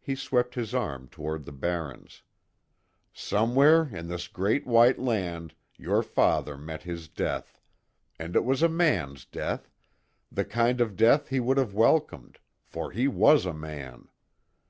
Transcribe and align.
He 0.00 0.14
swept 0.14 0.54
his 0.54 0.74
arm 0.74 1.08
toward 1.08 1.44
the 1.44 1.52
barrens, 1.52 2.22
"Somewhere 3.12 3.90
in 3.94 4.08
this 4.08 4.26
great 4.26 4.66
white 4.66 4.98
land 4.98 5.52
your 5.76 6.02
father 6.02 6.56
met 6.56 6.84
his 6.84 7.06
death 7.06 7.60
and 8.18 8.34
it 8.34 8.46
was 8.46 8.62
a 8.62 8.68
man's 8.70 9.26
death 9.26 9.68
the 10.30 10.46
kind 10.46 10.80
of 10.80 10.96
death 10.96 11.28
he 11.28 11.38
would 11.38 11.58
have 11.58 11.74
welcomed 11.74 12.38
for 12.64 12.92
he 12.92 13.06
was 13.06 13.44
a 13.44 13.52
man! 13.52 14.08